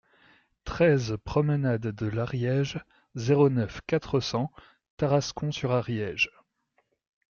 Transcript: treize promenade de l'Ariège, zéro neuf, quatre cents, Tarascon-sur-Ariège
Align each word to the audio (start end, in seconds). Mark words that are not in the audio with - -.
treize 0.63 1.15
promenade 1.25 1.85
de 1.93 2.07
l'Ariège, 2.07 2.83
zéro 3.13 3.51
neuf, 3.51 3.81
quatre 3.85 4.19
cents, 4.19 4.51
Tarascon-sur-Ariège 4.97 6.31